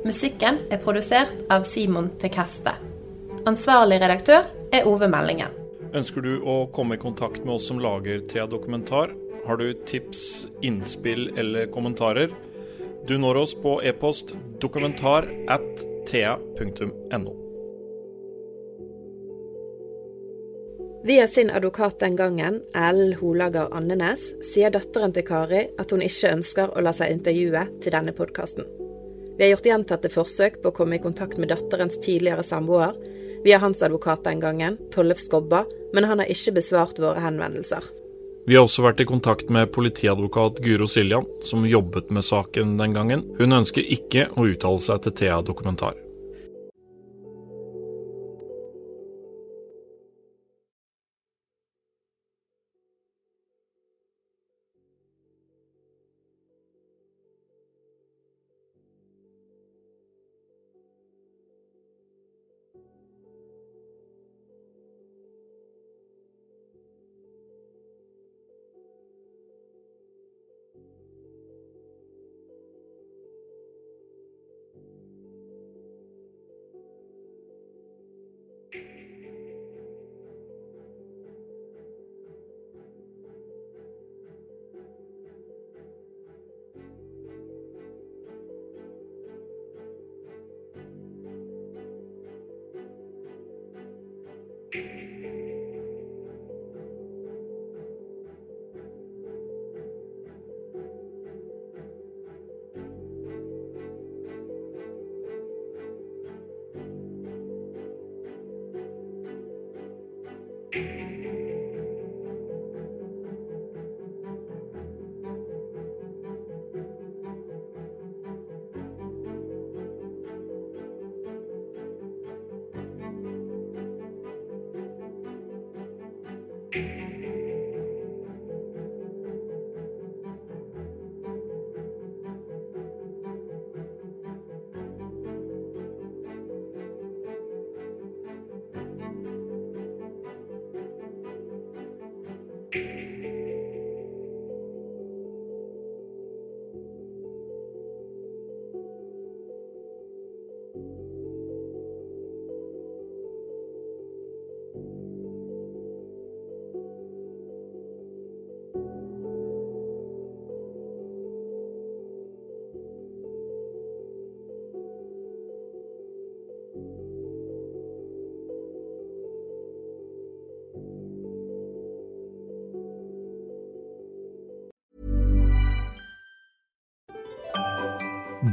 [0.05, 2.75] Musikken er produsert av Simon Tekaste.
[3.47, 5.64] Ansvarlig redaktør er Ove Meldingen.
[5.95, 9.13] Ønsker du å komme i kontakt med oss som lager Thea Dokumentar?
[9.45, 12.33] Har du tips, innspill eller kommentarer?
[13.07, 17.35] Du når oss på e-post dokumentar at thea.no.
[21.05, 26.33] Via sin advokat den gangen, Ellen Holager Andenes, sier datteren til Kari at hun ikke
[26.35, 28.67] ønsker å la seg intervjue til denne podkasten.
[29.37, 32.97] Vi har gjort gjentatte forsøk på å komme i kontakt med datterens tidligere samboer
[33.45, 37.85] via hans advokat den gangen, Tollef Skobba, men han har ikke besvart våre henvendelser.
[38.45, 42.93] Vi har også vært i kontakt med politiadvokat Guro Siljan, som jobbet med saken den
[42.93, 43.25] gangen.
[43.39, 45.97] Hun ønsker ikke å uttale seg til Thea Dokumentar.